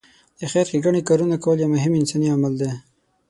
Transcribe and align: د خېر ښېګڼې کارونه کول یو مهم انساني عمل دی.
د 0.39 0.41
خېر 0.51 0.65
ښېګڼې 0.71 1.01
کارونه 1.09 1.35
کول 1.43 1.57
یو 1.59 1.69
مهم 1.75 1.91
انساني 1.99 2.27
عمل 2.35 2.53
دی. 2.61 2.71